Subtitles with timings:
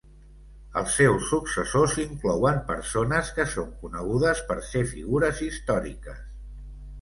[0.79, 6.27] Els seus successors inclouen persones que són conegudes per ser figures històriques.